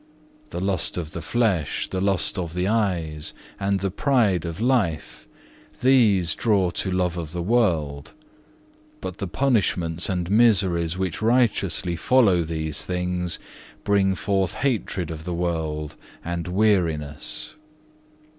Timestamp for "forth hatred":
14.15-15.11